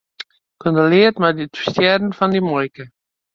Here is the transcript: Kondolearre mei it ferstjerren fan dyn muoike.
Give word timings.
Kondolearre 0.63 1.19
mei 1.21 1.37
it 1.45 1.53
ferstjerren 1.59 2.17
fan 2.17 2.33
dyn 2.35 2.45
muoike. 2.47 2.85